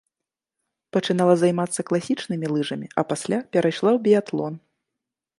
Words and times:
Пачынала 0.95 1.33
займацца 1.41 1.85
класічнымі 1.89 2.47
лыжамі, 2.53 2.87
а 3.01 3.03
пасля 3.13 3.37
перайшла 3.57 3.89
ў 3.97 4.07
біятлон. 4.07 4.53